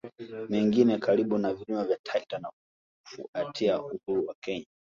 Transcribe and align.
Mengine 0.49 0.97
karibu 0.97 1.37
na 1.37 1.53
Vilima 1.53 1.83
vya 1.85 1.97
Taita 2.03 2.39
na 2.39 2.51
Kufuatia 3.05 3.81
uhuru 3.81 4.27
wa 4.27 4.35
Kenya 4.43 4.65